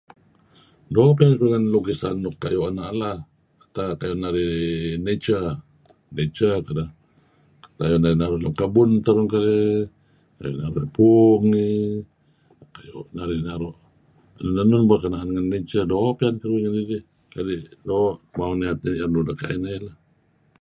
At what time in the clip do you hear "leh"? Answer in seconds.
19.85-19.95